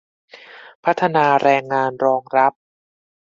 [0.83, 2.53] พัฒนาแรงงานรองรับ